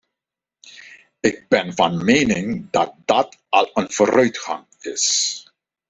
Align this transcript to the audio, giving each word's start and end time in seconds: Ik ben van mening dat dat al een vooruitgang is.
Ik 1.19 1.47
ben 1.47 1.75
van 1.75 2.03
mening 2.05 2.67
dat 2.71 2.93
dat 3.05 3.37
al 3.49 3.69
een 3.73 3.91
vooruitgang 3.91 4.65
is. 4.79 5.37